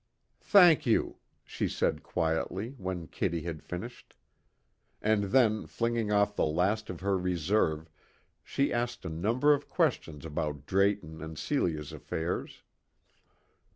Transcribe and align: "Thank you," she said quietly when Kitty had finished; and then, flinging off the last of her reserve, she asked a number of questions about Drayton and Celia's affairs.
"Thank 0.49 0.87
you," 0.87 1.17
she 1.45 1.67
said 1.67 2.01
quietly 2.01 2.73
when 2.79 3.05
Kitty 3.05 3.43
had 3.43 3.61
finished; 3.61 4.15
and 4.99 5.25
then, 5.25 5.67
flinging 5.67 6.11
off 6.11 6.35
the 6.35 6.47
last 6.47 6.89
of 6.89 7.01
her 7.01 7.19
reserve, 7.19 7.87
she 8.43 8.73
asked 8.73 9.05
a 9.05 9.09
number 9.09 9.53
of 9.53 9.69
questions 9.69 10.25
about 10.25 10.65
Drayton 10.65 11.21
and 11.21 11.37
Celia's 11.37 11.93
affairs. 11.93 12.63